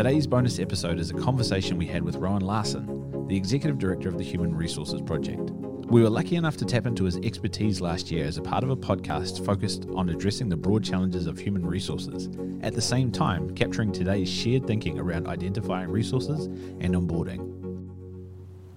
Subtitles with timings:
[0.00, 4.16] Today's bonus episode is a conversation we had with Rowan Larsen, the Executive Director of
[4.16, 5.50] the Human Resources Project.
[5.90, 8.70] We were lucky enough to tap into his expertise last year as a part of
[8.70, 12.30] a podcast focused on addressing the broad challenges of human resources,
[12.62, 17.46] at the same time, capturing today's shared thinking around identifying resources and onboarding.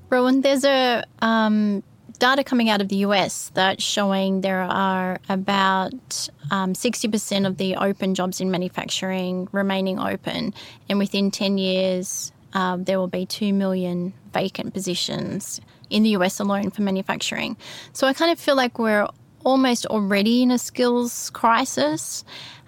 [0.10, 1.83] Rowan, there's a um,
[2.23, 7.75] data coming out of the US that's showing there are about um, 60% of the
[7.75, 10.54] open jobs in manufacturing remaining open,
[10.87, 15.59] and within 10 years, um, there will be 2 million vacant positions
[15.89, 17.57] in the US alone for manufacturing.
[17.91, 19.09] So I kind of feel like we're
[19.43, 22.23] almost already in a skills crisis.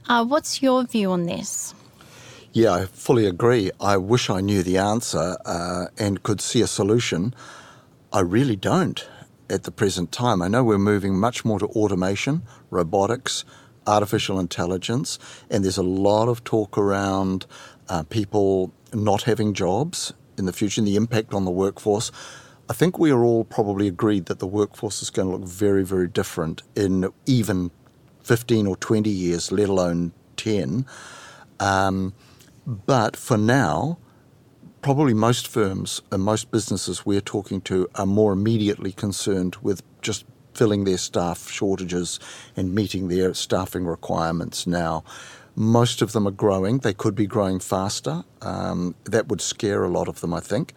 [0.09, 1.73] Uh, what's your view on this?
[2.51, 3.71] Yeah, I fully agree.
[3.79, 7.33] I wish I knew the answer uh, and could see a solution.
[8.11, 9.07] I really don't
[9.49, 10.41] at the present time.
[10.41, 13.45] I know we're moving much more to automation, robotics,
[13.87, 17.45] artificial intelligence, and there's a lot of talk around
[17.89, 22.11] uh, people not having jobs in the future and the impact on the workforce.
[22.69, 25.85] I think we are all probably agreed that the workforce is going to look very,
[25.85, 27.69] very different in even
[28.23, 30.85] 15 or 20 years, let alone 10.
[31.59, 32.13] Um,
[32.65, 33.99] but for now,
[34.85, 40.23] probably most firms and most businesses we're talking to are more immediately concerned with just
[40.53, 42.19] filling their staff shortages
[42.55, 45.03] and meeting their staffing requirements now.
[45.55, 46.77] Most of them are growing.
[46.77, 48.23] They could be growing faster.
[48.43, 50.71] Um, that would scare a lot of them, I think.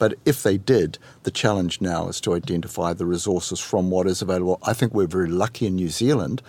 [0.00, 4.20] But if they did, the challenge now is to identify the resources from what is
[4.20, 4.58] available.
[4.64, 6.42] I think we're very lucky in New Zealand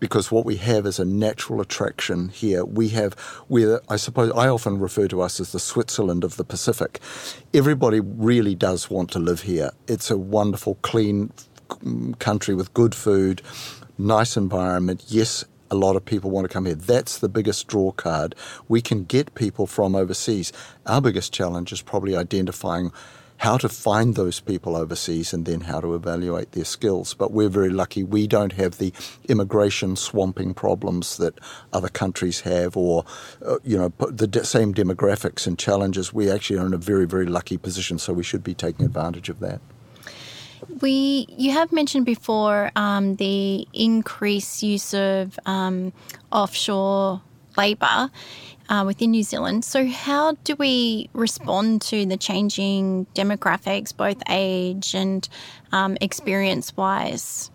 [0.00, 2.64] because what we have is a natural attraction here.
[2.64, 3.14] We have,
[3.48, 7.00] where I suppose I often refer to us as the Switzerland of the Pacific.
[7.54, 9.70] Everybody really does want to live here.
[9.88, 11.32] It's a wonderful, clean
[11.68, 13.42] mm, country with good food,
[13.98, 15.04] nice environment.
[15.08, 16.74] Yes, a lot of people want to come here.
[16.74, 18.34] That's the biggest draw card.
[18.68, 20.52] We can get people from overseas.
[20.86, 22.92] Our biggest challenge is probably identifying
[23.38, 27.14] how to find those people overseas and then how to evaluate their skills.
[27.14, 28.92] But we're very lucky we don't have the
[29.28, 31.38] immigration swamping problems that
[31.72, 33.04] other countries have or,
[33.44, 36.12] uh, you know, the de- same demographics and challenges.
[36.12, 39.28] We actually are in a very, very lucky position, so we should be taking advantage
[39.28, 39.60] of that.
[40.80, 45.92] We, you have mentioned before um, the increased use of um,
[46.32, 47.20] offshore
[47.56, 48.10] labour
[48.68, 49.64] uh, within New Zealand.
[49.64, 55.28] So, how do we respond to the changing demographics, both age and
[55.72, 57.50] um, experience wise?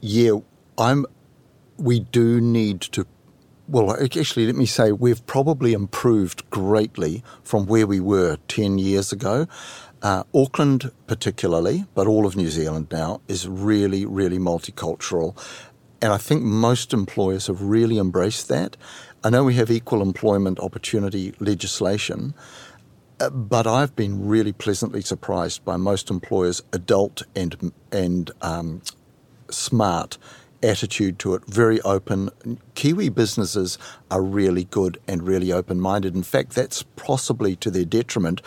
[0.00, 0.38] Yeah,
[0.78, 1.06] I'm.
[1.76, 3.06] We do need to.
[3.68, 9.12] Well, actually, let me say we've probably improved greatly from where we were 10 years
[9.12, 9.46] ago.
[10.02, 15.36] Uh, Auckland, particularly, but all of New Zealand now, is really, really multicultural.
[16.02, 18.76] And I think most employers have really embraced that.
[19.22, 22.32] I know we have equal employment opportunity legislation,
[23.20, 28.80] uh, but I've been really pleasantly surprised by most employers' adult and and um,
[29.50, 30.16] smart
[30.62, 31.44] attitude to it.
[31.46, 32.30] Very open.
[32.74, 33.78] Kiwi businesses
[34.10, 36.14] are really good and really open minded.
[36.14, 38.40] In fact, that's possibly to their detriment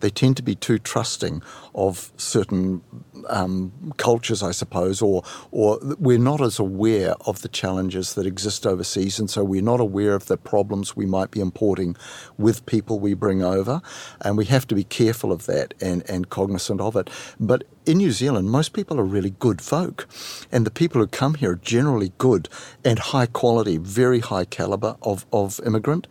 [0.00, 1.42] they tend to be too trusting
[1.74, 2.82] of certain
[3.28, 8.66] um, cultures, I suppose, or or we're not as aware of the challenges that exist
[8.66, 11.96] overseas, and so we're not aware of the problems we might be importing
[12.38, 13.80] with people we bring over,
[14.20, 17.10] and we have to be careful of that and and cognizant of it.
[17.40, 20.06] But in New Zealand, most people are really good folk,
[20.52, 22.48] and the people who come here are generally good
[22.84, 26.06] and high quality, very high caliber of of immigrant.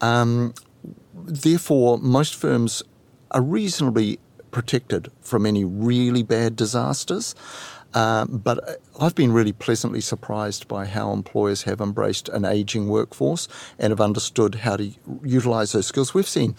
[0.00, 0.54] Um,
[1.14, 2.82] therefore, most firms
[3.36, 4.18] are reasonably
[4.50, 7.34] protected from any really bad disasters.
[7.92, 13.46] Uh, but I've been really pleasantly surprised by how employers have embraced an aging workforce
[13.78, 14.90] and have understood how to
[15.22, 16.14] utilise those skills.
[16.14, 16.56] We've seen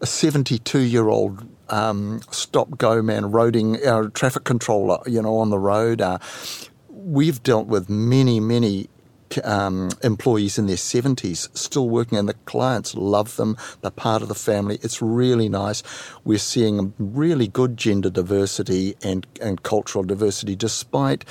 [0.00, 5.50] a 72 year old um, stop go man roading our traffic controller, you know, on
[5.50, 6.00] the road.
[6.00, 6.18] Uh,
[6.88, 8.88] we've dealt with many, many
[9.44, 13.56] um, employees in their 70s still working, and the clients love them.
[13.80, 14.78] They're part of the family.
[14.82, 15.82] It's really nice.
[16.24, 21.24] We're seeing really good gender diversity and, and cultural diversity, despite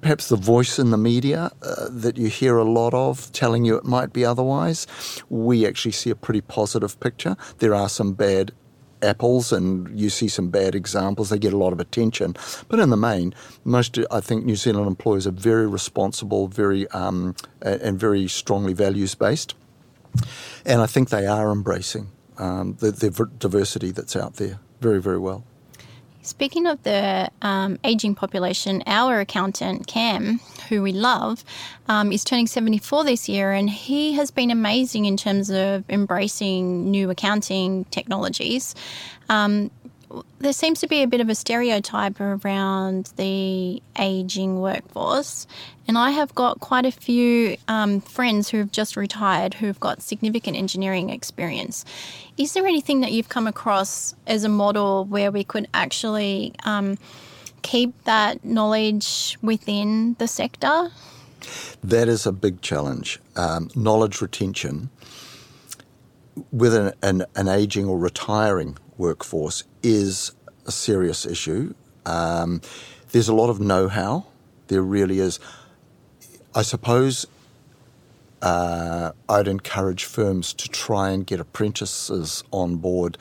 [0.00, 3.76] perhaps the voice in the media uh, that you hear a lot of telling you
[3.76, 4.86] it might be otherwise.
[5.30, 7.36] We actually see a pretty positive picture.
[7.58, 8.52] There are some bad
[9.02, 12.36] apples and you see some bad examples, they get a lot of attention.
[12.68, 13.34] But in the main,
[13.64, 19.14] most, I think, New Zealand employers are very responsible, very um, and very strongly values
[19.14, 19.54] based.
[20.64, 25.18] And I think they are embracing um, the, the diversity that's out there very, very
[25.18, 25.44] well.
[26.22, 30.38] Speaking of the um, aging population, our accountant, Cam,
[30.68, 31.44] who we love,
[31.88, 36.90] um, is turning 74 this year, and he has been amazing in terms of embracing
[36.90, 38.74] new accounting technologies.
[39.28, 39.70] Um,
[40.38, 45.46] there seems to be a bit of a stereotype around the aging workforce.
[45.88, 50.02] And I have got quite a few um, friends who have just retired who've got
[50.02, 51.84] significant engineering experience.
[52.36, 56.98] Is there anything that you've come across as a model where we could actually um,
[57.62, 60.90] keep that knowledge within the sector?
[61.82, 63.18] That is a big challenge.
[63.36, 64.90] Um, knowledge retention
[66.50, 70.32] with an, an, an aging or retiring workforce is
[70.66, 71.74] a serious issue.
[72.06, 72.60] Um,
[73.10, 74.26] there's a lot of know how.
[74.68, 75.38] There really is.
[76.54, 77.26] I suppose
[78.40, 83.18] uh, I'd encourage firms to try and get apprentices on board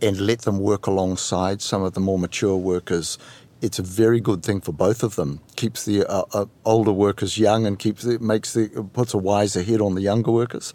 [0.00, 3.18] and let them work alongside some of the more mature workers.
[3.60, 5.40] It's a very good thing for both of them.
[5.56, 9.62] Keeps the uh, uh, older workers young and keeps it makes the puts a wiser
[9.62, 10.72] head on the younger workers.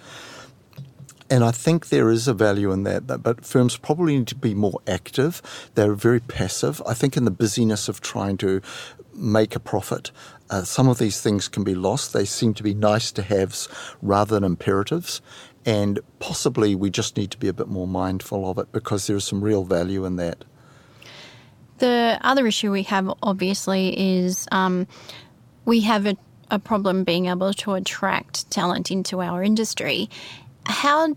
[1.30, 4.54] And I think there is a value in that, but firms probably need to be
[4.54, 5.42] more active.
[5.74, 6.82] They're very passive.
[6.86, 8.62] I think in the busyness of trying to
[9.16, 10.12] make a profit,
[10.50, 12.14] uh, some of these things can be lost.
[12.14, 13.70] They seem to be nice to haves
[14.02, 15.22] rather than imperatives.
[15.66, 19.16] And possibly we just need to be a bit more mindful of it because there
[19.16, 20.44] is some real value in that.
[21.84, 24.88] The other issue we have, obviously, is um,
[25.66, 26.16] we have a,
[26.50, 30.10] a problem being able to attract talent into our industry
[30.66, 31.16] how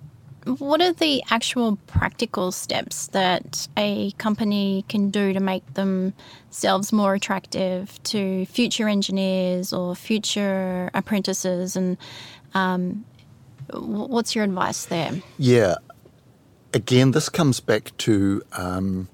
[0.58, 7.14] what are the actual practical steps that a company can do to make themselves more
[7.14, 11.74] attractive to future engineers or future apprentices?
[11.74, 11.96] And
[12.54, 13.04] um,
[13.72, 15.20] what's your advice there?
[15.36, 15.76] Yeah.
[16.72, 19.08] Again, this comes back to um,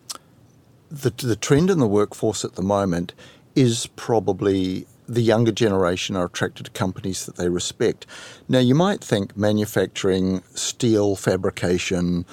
[0.92, 3.14] the, the trend in the workforce at the moment
[3.54, 8.06] is probably the younger generation are attracted to companies that they respect.
[8.48, 12.24] Now, you might think manufacturing, steel fabrication,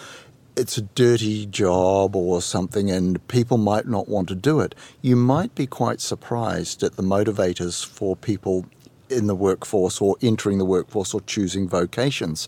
[0.56, 4.76] it's a dirty job or something, and people might not want to do it.
[5.02, 8.66] You might be quite surprised at the motivators for people
[9.10, 12.48] in the workforce or entering the workforce or choosing vocations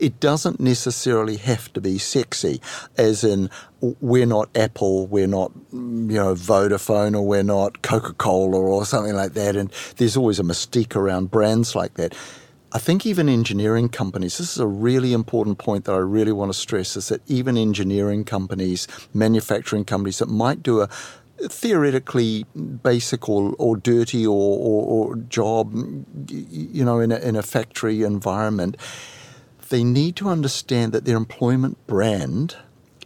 [0.00, 2.60] it doesn't necessarily have to be sexy,
[2.96, 3.50] as in
[3.80, 9.14] we're not Apple, we're not you know Vodafone, or we're not Coca Cola or something
[9.14, 9.56] like that.
[9.56, 12.14] And there's always a mystique around brands like that.
[12.72, 16.52] I think even engineering companies, this is a really important point that I really want
[16.52, 20.88] to stress, is that even engineering companies, manufacturing companies that might do a
[21.48, 22.44] theoretically
[22.82, 25.74] basic or, or dirty or, or, or job,
[26.28, 28.76] you know, in a, in a factory environment,
[29.70, 32.56] they need to understand that their employment brand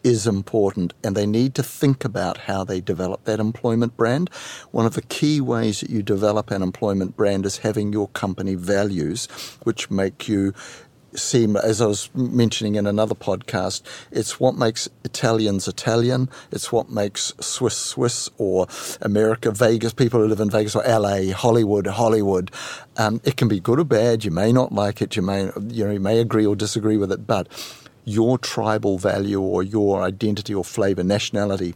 [0.03, 4.29] is important and they need to think about how they develop that employment brand.
[4.71, 8.55] One of the key ways that you develop an employment brand is having your company
[8.55, 9.27] values,
[9.63, 10.53] which make you
[11.17, 16.29] seem, as I was mentioning in another podcast, it's what makes Italians Italian.
[16.51, 18.67] It's what makes Swiss Swiss or
[19.01, 22.51] America Vegas, people who live in Vegas or LA, Hollywood, Hollywood.
[22.97, 24.25] Um, it can be good or bad.
[24.25, 25.17] You may not like it.
[25.17, 27.49] You may, you know, you may agree or disagree with it, but
[28.05, 31.75] your tribal value or your identity or flavor, nationality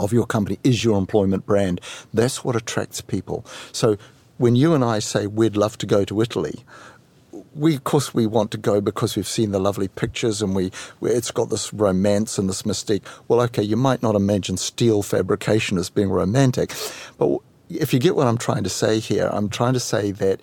[0.00, 1.80] of your company is your employment brand.
[2.12, 3.44] That's what attracts people.
[3.72, 3.96] So
[4.38, 6.64] when you and I say we'd love to go to Italy,
[7.54, 10.70] we of course we want to go because we've seen the lovely pictures and we,
[11.00, 13.02] we, it's got this romance and this mystique.
[13.28, 16.72] Well, okay, you might not imagine steel fabrication as being romantic,
[17.18, 17.38] but
[17.68, 20.40] if you get what I'm trying to say here, I'm trying to say that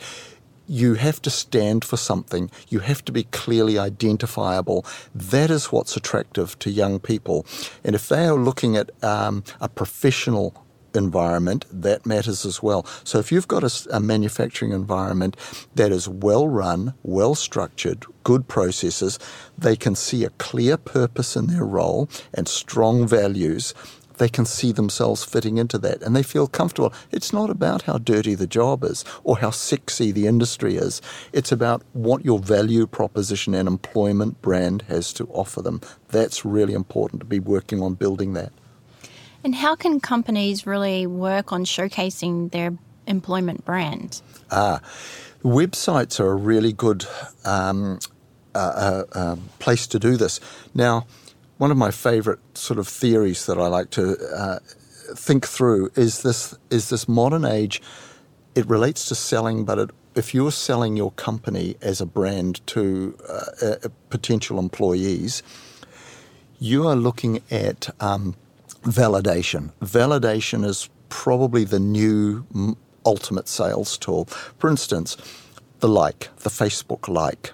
[0.68, 2.50] you have to stand for something.
[2.70, 4.86] You have to be clearly identifiable.
[5.14, 7.46] That is what's attractive to young people.
[7.84, 10.65] And if they are looking at um, a professional
[10.96, 12.86] environment, that matters as well.
[13.04, 15.38] So if you've got a, a manufacturing environment
[15.76, 19.20] that is well run, well structured, good processes,
[19.58, 23.74] they can see a clear purpose in their role and strong values
[24.18, 26.94] they can see themselves fitting into that and they feel comfortable.
[27.12, 31.02] It's not about how dirty the job is or how sexy the industry is.
[31.34, 35.82] It's about what your value proposition and employment brand has to offer them.
[36.10, 38.52] That's really important to be working on building that.
[39.46, 42.76] And how can companies really work on showcasing their
[43.06, 44.20] employment brand?
[44.50, 44.82] Ah,
[45.44, 47.06] websites are a really good
[47.46, 48.00] um,
[48.56, 50.40] uh, uh, um, place to do this.
[50.74, 51.06] Now,
[51.60, 54.60] one of my favourite sort of theories that I like to uh,
[55.14, 57.84] think through is this: is this modern age.
[58.56, 63.16] It relates to selling, but it, if you're selling your company as a brand to
[63.30, 63.76] uh,
[64.10, 65.44] potential employees,
[66.58, 68.36] you are looking at um,
[68.86, 69.72] validation.
[69.82, 72.46] Validation is probably the new
[73.06, 74.26] ultimate sales tool.
[74.58, 75.18] For instance,
[75.80, 77.54] the like, the Facebook like,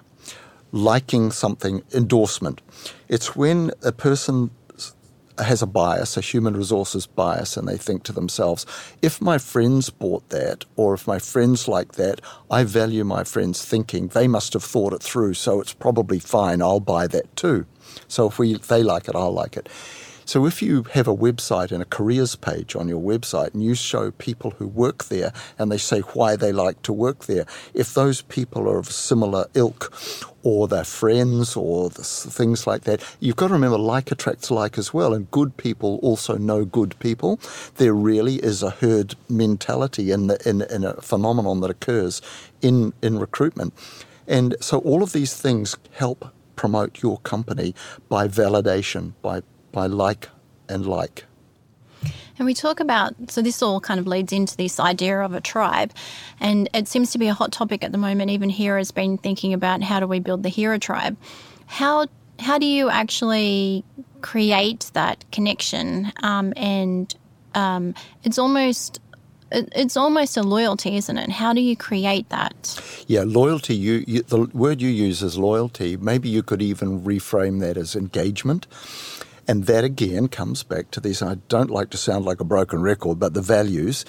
[0.72, 2.60] liking something, endorsement.
[3.08, 4.50] It's when a person
[5.38, 8.66] has a bias, a human resources bias, and they think to themselves,
[9.00, 12.20] if my friends bought that, or if my friends like that,
[12.50, 16.60] I value my friends thinking they must have thought it through, so it's probably fine,
[16.60, 17.66] I'll buy that too.
[18.08, 19.68] So if we they like it, I'll like it.
[20.24, 23.74] So if you have a website and a careers page on your website and you
[23.74, 27.94] show people who work there and they say why they like to work there, if
[27.94, 29.92] those people are of similar ilk
[30.42, 34.92] or they're friends or things like that, you've got to remember like attracts like as
[34.92, 35.14] well.
[35.14, 37.38] And good people also know good people.
[37.76, 42.20] There really is a herd mentality in, the, in, in a phenomenon that occurs
[42.60, 43.72] in, in recruitment.
[44.26, 47.74] And so all of these things help promote your company
[48.08, 50.28] by validation, by by like
[50.68, 51.24] and like.
[52.38, 55.40] And we talk about, so this all kind of leads into this idea of a
[55.40, 55.92] tribe.
[56.40, 58.30] And it seems to be a hot topic at the moment.
[58.30, 61.16] Even HERA has been thinking about how do we build the HERA tribe?
[61.66, 62.06] How,
[62.38, 63.84] how do you actually
[64.22, 66.12] create that connection?
[66.22, 67.14] Um, and
[67.54, 69.00] um, it's almost
[69.54, 71.30] it's almost a loyalty, isn't it?
[71.30, 73.04] How do you create that?
[73.06, 73.74] Yeah, loyalty.
[73.76, 75.98] You, you, the word you use is loyalty.
[75.98, 78.66] Maybe you could even reframe that as engagement.
[79.48, 81.22] And that again comes back to these.
[81.22, 84.04] I don't like to sound like a broken record, but the values.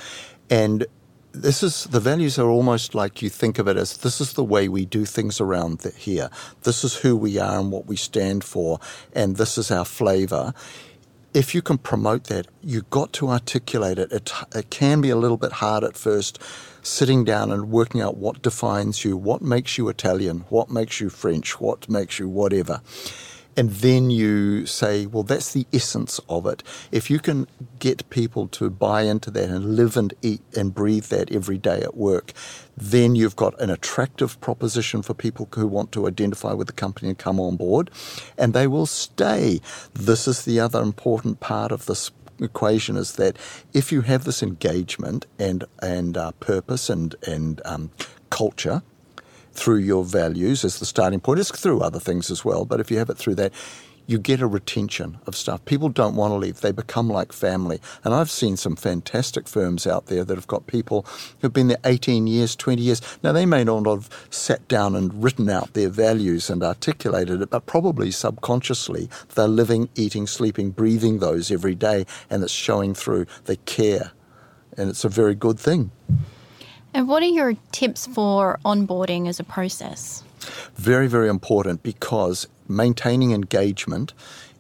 [0.50, 0.86] And
[1.34, 4.44] this is the values are almost like you think of it as this is the
[4.44, 6.30] way we do things around the, here.
[6.62, 8.80] This is who we are and what we stand for,
[9.14, 10.54] and this is our flavor.
[11.34, 14.12] If you can promote that, you've got to articulate it.
[14.12, 16.40] It, it can be a little bit hard at first,
[16.84, 21.10] sitting down and working out what defines you, what makes you Italian, what makes you
[21.10, 22.82] French, what makes you whatever
[23.56, 26.64] and then you say, well, that's the essence of it.
[26.92, 27.48] If you can
[27.80, 31.82] get people to buy into that and live and eat and breathe that every day
[31.82, 32.34] at work,
[32.76, 37.10] then you've got an attractive proposition for people who want to identify with the company
[37.10, 37.92] and come on board,
[38.38, 39.62] and they will stay.
[39.94, 43.38] This is the other important part of this equation is that
[43.74, 47.92] if you have this engagement and and uh, purpose and and um,
[48.30, 48.82] culture,
[49.54, 51.40] through your values as the starting point.
[51.40, 53.54] It's through other things as well, but if you have it through that,
[54.06, 55.64] you get a retention of stuff.
[55.66, 56.62] People don't want to leave.
[56.62, 57.80] They become like family.
[58.04, 61.06] And I've seen some fantastic firms out there that have got people
[61.40, 63.02] who've been there 18 years, 20 years.
[63.24, 67.50] Now, they may not have sat down and written out their values and articulated it,
[67.50, 73.26] but probably subconsciously they're living, eating, sleeping, breathing those every day, and it's showing through.
[73.46, 74.12] They care.
[74.76, 75.92] And it's a very good thing.
[76.94, 80.24] And what are your tips for onboarding as a process?
[80.76, 84.14] Very, very important because maintaining engagement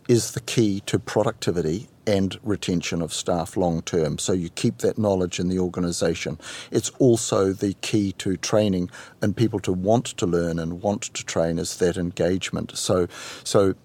[0.07, 4.17] is the key to productivity and retention of staff long term.
[4.17, 6.37] So you keep that knowledge in the organisation.
[6.71, 8.89] It's also the key to training
[9.21, 12.75] and people to want to learn and want to train is that engagement.
[12.77, 13.07] So,
[13.43, 13.75] so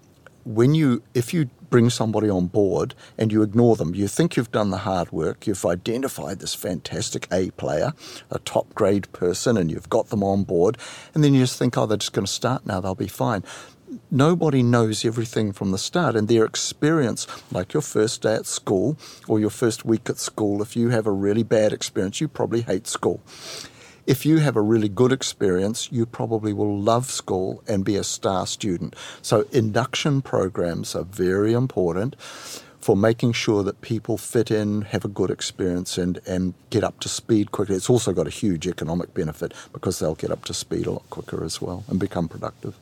[0.49, 3.93] when you if you bring somebody on board and you ignore them.
[3.93, 7.93] You think you've done the hard work, you've identified this fantastic A player,
[8.31, 10.79] a top grade person, and you've got them on board,
[11.13, 13.43] and then you just think, oh, they're just going to start now, they'll be fine.
[14.09, 18.97] Nobody knows everything from the start, and their experience, like your first day at school
[19.27, 22.61] or your first week at school, if you have a really bad experience, you probably
[22.61, 23.21] hate school
[24.09, 28.03] if you have a really good experience, you probably will love school and be a
[28.03, 28.95] star student.
[29.21, 32.15] So, induction programs are very important
[32.81, 36.99] for making sure that people fit in, have a good experience, and, and get up
[37.01, 37.75] to speed quickly.
[37.75, 41.07] It's also got a huge economic benefit because they'll get up to speed a lot
[41.11, 42.75] quicker as well and become productive.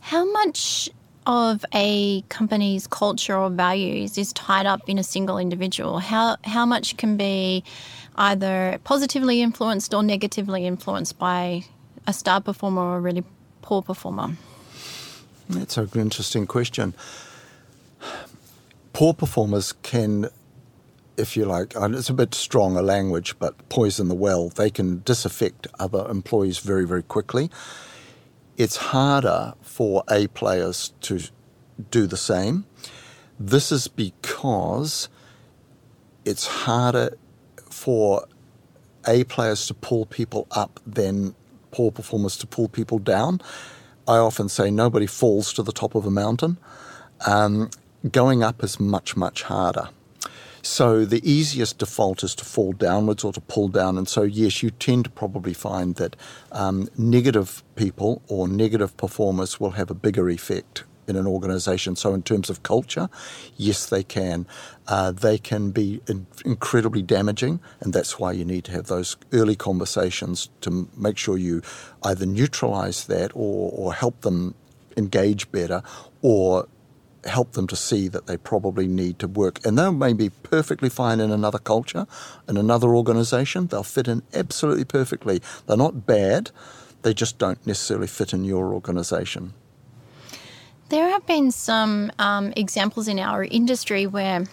[0.00, 0.90] How much
[1.28, 5.98] of a company's culture or values is tied up in a single individual?
[5.98, 7.62] How how much can be
[8.16, 11.64] either positively influenced or negatively influenced by
[12.06, 13.24] a star performer or a really
[13.60, 14.36] poor performer?
[15.50, 16.94] That's an interesting question.
[18.94, 20.28] Poor performers can,
[21.16, 24.48] if you like, it's a bit strong a language, but poison the well.
[24.48, 27.50] They can disaffect other employees very, very quickly.
[28.58, 31.20] It's harder for A players to
[31.92, 32.66] do the same.
[33.38, 35.08] This is because
[36.24, 37.16] it's harder
[37.70, 38.26] for
[39.06, 41.36] A players to pull people up than
[41.70, 43.40] poor performers to pull people down.
[44.08, 46.58] I often say nobody falls to the top of a mountain.
[47.28, 47.70] Um,
[48.10, 49.90] going up is much, much harder.
[50.68, 53.96] So the easiest default is to fall downwards or to pull down.
[53.96, 56.14] And so, yes, you tend to probably find that
[56.52, 61.96] um, negative people or negative performers will have a bigger effect in an organization.
[61.96, 63.08] So, in terms of culture,
[63.56, 64.46] yes, they can.
[64.86, 69.16] Uh, they can be in- incredibly damaging, and that's why you need to have those
[69.32, 71.62] early conversations to make sure you
[72.02, 74.54] either neutralize that or, or help them
[74.98, 75.82] engage better
[76.20, 76.68] or
[77.28, 79.64] help them to see that they probably need to work.
[79.64, 82.06] And they may be perfectly fine in another culture,
[82.48, 83.66] in another organization.
[83.66, 85.40] They'll fit in absolutely perfectly.
[85.66, 86.50] They're not bad,
[87.02, 89.54] they just don't necessarily fit in your organization.
[90.88, 94.46] There have been some um, examples in our industry where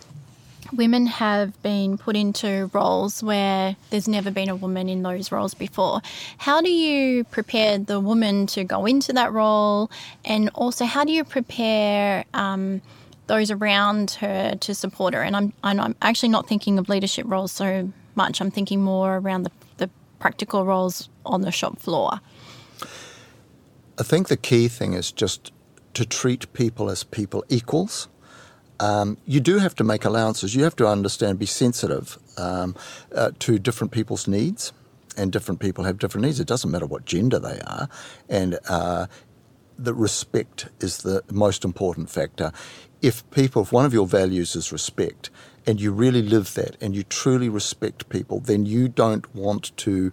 [0.73, 5.53] women have been put into roles where there's never been a woman in those roles
[5.53, 6.01] before.
[6.37, 9.91] How do you prepare the woman to go into that role?
[10.23, 12.81] And also, how do you prepare um,
[13.27, 15.21] those around her to support her?
[15.21, 19.43] And I'm, I'm actually not thinking of leadership roles so much, I'm thinking more around
[19.43, 22.19] the, the practical roles on the shop floor.
[23.97, 25.51] I think the key thing is just
[25.93, 28.09] to treat people as people equals
[28.79, 30.55] um, you do have to make allowances.
[30.55, 32.75] You have to understand, be sensitive um,
[33.13, 34.73] uh, to different people's needs,
[35.17, 36.39] and different people have different needs.
[36.39, 37.89] It doesn't matter what gender they are,
[38.29, 39.07] and uh,
[39.77, 42.51] the respect is the most important factor.
[43.01, 45.29] If people, if one of your values is respect,
[45.67, 50.11] and you really live that and you truly respect people, then you don't want to,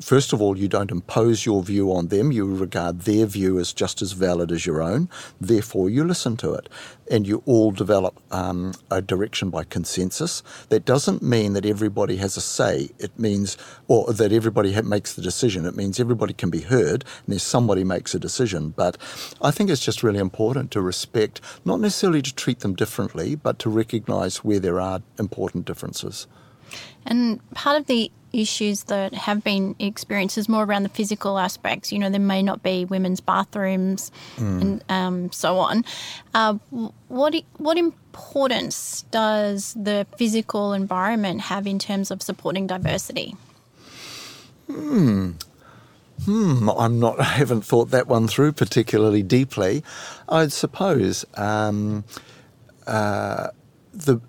[0.00, 2.32] first of all, you don't impose your view on them.
[2.32, 5.08] You regard their view as just as valid as your own.
[5.40, 6.68] Therefore, you listen to it
[7.10, 10.42] and you all develop um, a direction by consensus.
[10.68, 12.90] That doesn't mean that everybody has a say.
[12.98, 15.66] It means, or that everybody ha- makes the decision.
[15.66, 18.70] It means everybody can be heard and there's somebody makes a decision.
[18.70, 18.96] But
[19.40, 23.58] I think it's just really important to respect, not necessarily to treat them differently, but
[23.60, 26.26] to recognize where there are important differences.
[27.06, 31.92] And part of the issues that have been experienced is more around the physical aspects.
[31.92, 34.60] You know, there may not be women's bathrooms mm.
[34.60, 35.84] and um, so on.
[36.34, 36.54] Uh,
[37.08, 43.34] what what importance does the physical environment have in terms of supporting diversity?
[44.66, 45.32] Hmm.
[46.24, 47.20] Hmm, I'm not.
[47.20, 49.82] I haven't thought that one through particularly deeply.
[50.28, 52.04] I'd suppose um,
[52.86, 53.48] uh,
[53.92, 54.20] the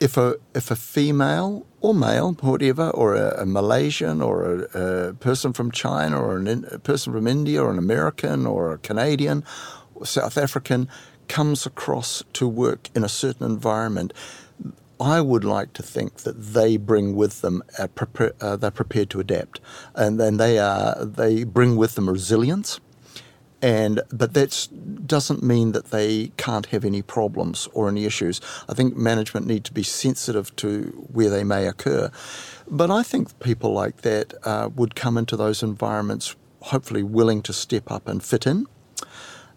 [0.00, 5.14] if a if a female or male, whatever, or a, a Malaysian or a, a,
[5.14, 9.44] person from China or an, a person from India or an American or a Canadian
[9.94, 10.88] or South African
[11.28, 14.12] comes across to work in a certain environment,
[15.00, 17.88] I would like to think that they bring with them a
[18.40, 19.60] uh, they're prepared to adapt,
[19.96, 22.78] and then they are they bring with them resilience
[23.62, 24.68] and but that
[25.06, 28.40] doesn't mean that they can't have any problems or any issues.
[28.68, 32.10] I think management need to be sensitive to where they may occur.
[32.68, 37.52] But I think people like that uh, would come into those environments hopefully willing to
[37.52, 38.66] step up and fit in.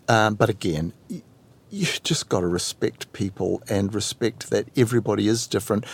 [0.07, 5.85] Um, but again, you just got to respect people and respect that everybody is different.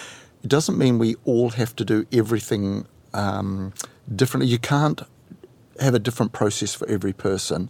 [0.43, 3.74] It doesn't mean we all have to do everything um,
[4.13, 4.52] differently.
[4.52, 5.02] You can't
[5.82, 7.70] have a different process for every person.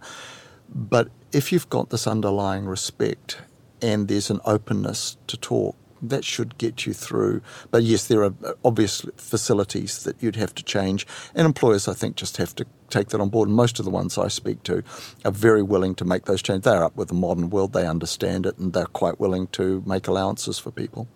[0.68, 3.38] But if you've got this underlying respect
[3.80, 7.40] and there's an openness to talk, that should get you through.
[7.70, 11.94] But yes, there are uh, obvious facilities that you'd have to change, and employers, I
[11.94, 13.48] think, just have to take that on board.
[13.48, 14.82] And most of the ones I speak to
[15.24, 16.64] are very willing to make those changes.
[16.64, 20.08] They're up with the modern world, they understand it, and they're quite willing to make
[20.08, 21.06] allowances for people.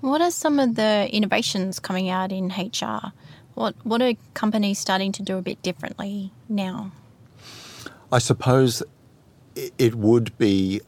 [0.00, 3.12] What are some of the innovations coming out in HR?
[3.58, 6.92] What what are companies starting to do a bit differently now?
[8.12, 8.84] I suppose
[9.56, 10.80] it would be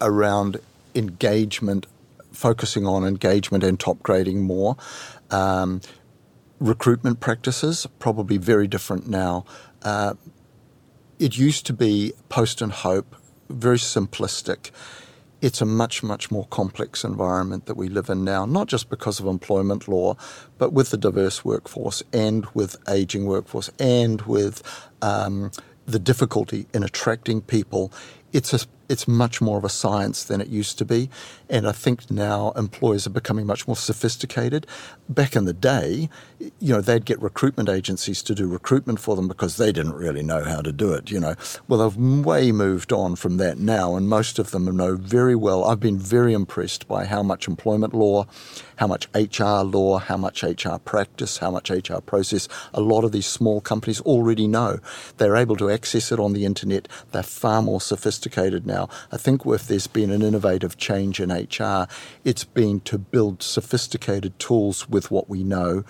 [0.00, 0.58] around
[0.96, 1.86] engagement,
[2.32, 4.76] focusing on engagement and top grading more.
[5.30, 5.82] Um,
[6.58, 9.44] recruitment practices probably very different now.
[9.82, 10.14] Uh,
[11.20, 13.14] it used to be post and hope,
[13.48, 14.72] very simplistic
[15.40, 19.20] it's a much, much more complex environment that we live in now, not just because
[19.20, 20.16] of employment law,
[20.58, 24.62] but with the diverse workforce and with aging workforce and with
[25.02, 25.50] um,
[25.86, 27.92] the difficulty in attracting people.
[28.32, 31.08] It's a it's much more of a science than it used to be.
[31.48, 34.66] And I think now employers are becoming much more sophisticated.
[35.08, 39.28] Back in the day, you know, they'd get recruitment agencies to do recruitment for them
[39.28, 41.36] because they didn't really know how to do it, you know.
[41.68, 45.64] Well, they've way moved on from that now, and most of them know very well.
[45.64, 48.26] I've been very impressed by how much employment law,
[48.76, 53.12] how much HR law, how much HR practice, how much HR process a lot of
[53.12, 54.80] these small companies already know.
[55.18, 56.88] They're able to access it on the internet.
[57.12, 58.88] They're far more sophisticated now now.
[59.12, 61.86] I think if there's been an innovative change in HR,
[62.24, 65.84] it's been to build sophisticated tools with what we know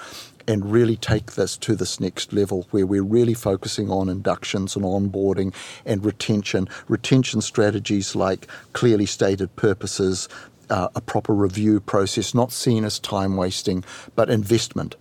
[0.49, 4.85] and really take this to this next level where we're really focusing on inductions and
[4.85, 6.69] onboarding and retention.
[6.89, 10.29] Retention strategies like clearly stated purposes,
[10.69, 13.85] uh, a proper review process, not seen as time wasting,
[14.17, 14.97] but investment.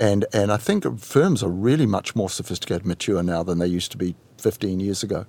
[0.00, 3.92] And, and I think firms are really much more sophisticated, mature now than they used
[3.92, 5.26] to be 15 years ago.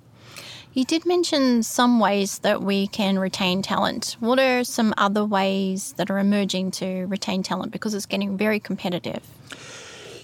[0.76, 4.18] You did mention some ways that we can retain talent.
[4.20, 8.60] What are some other ways that are emerging to retain talent because it's getting very
[8.60, 9.24] competitive?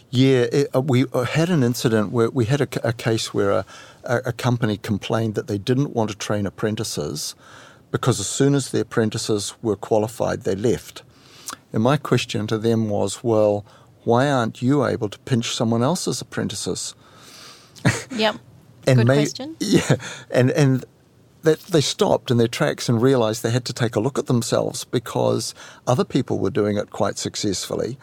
[0.09, 3.51] Yeah, it, uh, we uh, had an incident where we had a, a case where
[3.51, 3.65] a,
[4.03, 7.33] a, company complained that they didn't want to train apprentices
[7.89, 11.03] because as soon as the apprentices were qualified, they left.
[11.71, 13.65] And my question to them was, well,
[14.03, 16.93] why aren't you able to pinch someone else's apprentices?
[18.11, 18.35] Yep.
[18.87, 19.55] And Good may, question.
[19.59, 19.95] Yeah,
[20.29, 20.85] and and
[21.43, 24.27] that they stopped in their tracks and realised they had to take a look at
[24.27, 25.55] themselves because
[25.87, 27.97] other people were doing it quite successfully.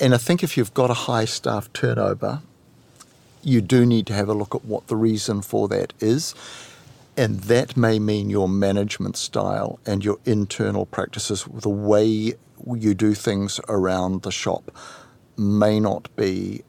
[0.00, 2.42] And I think if you've got a high staff turnover,
[3.42, 6.34] you do need to have a look at what the reason for that is.
[7.16, 12.34] And that may mean your management style and your internal practices, the way
[12.74, 14.70] you do things around the shop,
[15.38, 16.62] may not be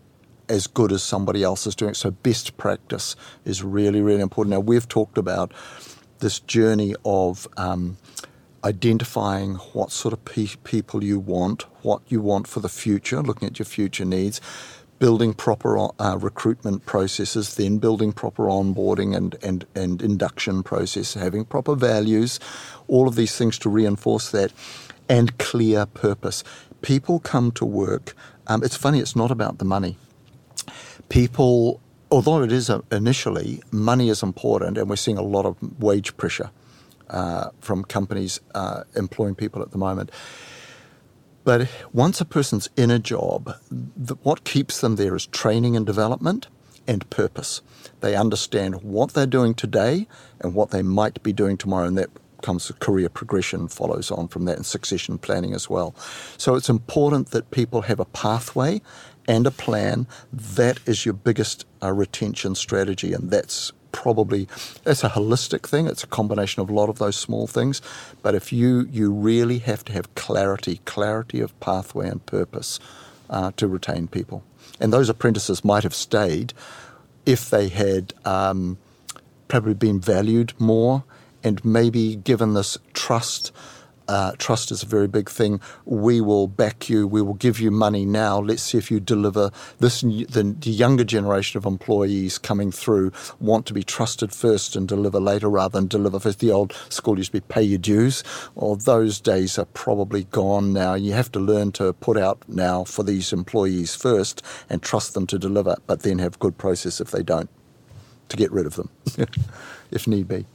[0.49, 1.93] as good as somebody else is doing.
[1.93, 4.51] So best practice is really, really important.
[4.51, 5.53] Now we've talked about
[6.19, 7.97] this journey of um,
[8.63, 13.47] identifying what sort of pe- people you want, what you want for the future, looking
[13.47, 14.41] at your future needs,
[14.99, 21.45] building proper uh, recruitment processes, then building proper onboarding and, and, and induction process, having
[21.45, 22.39] proper values,
[22.87, 24.51] all of these things to reinforce that,
[25.07, 26.43] and clear purpose.
[26.81, 28.15] People come to work.
[28.47, 29.97] Um, it's funny, it's not about the money
[31.09, 36.15] people, although it is initially, money is important, and we're seeing a lot of wage
[36.17, 36.51] pressure
[37.09, 40.11] uh, from companies uh, employing people at the moment.
[41.43, 45.85] But once a person's in a job, the, what keeps them there is training and
[45.85, 46.47] development
[46.87, 47.61] and purpose.
[48.01, 50.07] They understand what they're doing today
[50.41, 52.09] and what they might be doing tomorrow, and that
[52.41, 55.95] comes career progression follows on from that and succession planning as well.
[56.37, 58.81] So it's important that people have a pathway
[59.27, 63.11] and a plan, that is your biggest uh, retention strategy.
[63.13, 64.47] And that's probably
[64.85, 65.87] it's a holistic thing.
[65.87, 67.81] It's a combination of a lot of those small things.
[68.21, 72.79] But if you you really have to have clarity, clarity of pathway and purpose
[73.29, 74.43] uh, to retain people.
[74.79, 76.53] And those apprentices might have stayed
[77.25, 78.77] if they had um,
[79.47, 81.03] probably been valued more
[81.47, 83.51] and maybe given this trust
[84.07, 85.59] uh, trust is a very big thing.
[85.85, 87.07] We will back you.
[87.07, 88.39] We will give you money now.
[88.39, 89.51] Let's see if you deliver.
[89.79, 94.87] This the, the younger generation of employees coming through want to be trusted first and
[94.87, 96.39] deliver later rather than deliver first.
[96.39, 98.23] The old school used to be pay your dues.
[98.55, 100.93] Well, those days are probably gone now.
[100.93, 105.27] You have to learn to put out now for these employees first and trust them
[105.27, 107.49] to deliver, but then have good process if they don't
[108.29, 108.89] to get rid of them,
[109.91, 110.45] if need be.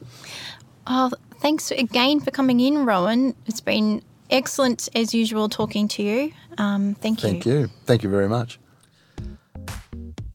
[0.87, 3.35] Oh, thanks again for coming in, Rowan.
[3.47, 6.33] It's been excellent as usual talking to you.
[6.59, 7.29] Um, thank you.
[7.29, 7.69] Thank you.
[7.85, 8.59] Thank you very much.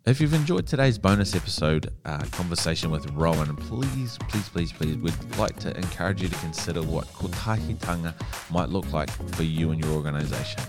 [0.06, 5.38] If you've enjoyed today's bonus episode uh, conversation with Rowan, please, please, please, please, we'd
[5.38, 8.14] like to encourage you to consider what kotahitanga
[8.50, 10.62] might look like for you and your organisation.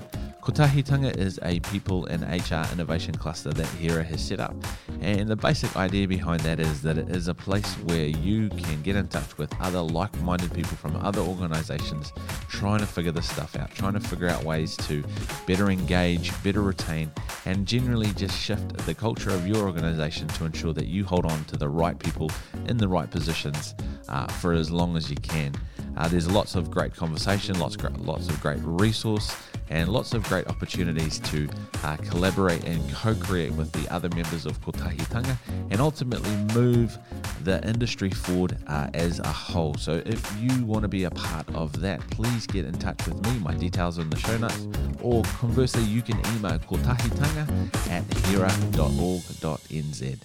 [0.48, 4.54] Kotahitanga is a people and HR innovation cluster that HERA has set up.
[5.02, 8.80] And the basic idea behind that is that it is a place where you can
[8.80, 12.14] get in touch with other like minded people from other organizations
[12.48, 15.04] trying to figure this stuff out, trying to figure out ways to
[15.46, 17.12] better engage, better retain,
[17.44, 21.44] and generally just shift the culture of your organization to ensure that you hold on
[21.44, 22.30] to the right people
[22.68, 23.74] in the right positions
[24.08, 25.52] uh, for as long as you can.
[25.98, 29.37] Uh, there's lots of great conversation, lots, lots of great resource
[29.70, 31.48] and lots of great opportunities to
[31.85, 35.37] uh, collaborate and co create with the other members of Kotahitanga
[35.70, 36.98] and ultimately move
[37.44, 39.74] the industry forward uh, as a whole.
[39.74, 43.22] So, if you want to be a part of that, please get in touch with
[43.26, 43.38] me.
[43.40, 44.66] My details are in the show notes,
[45.02, 47.48] or conversely, you can email kotahitanga
[47.90, 50.18] at hera.org.nz.